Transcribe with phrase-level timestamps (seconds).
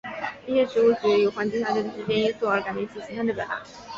[0.47, 3.61] 一些植物取决于环境条件的时间因素而改变其形态的表达。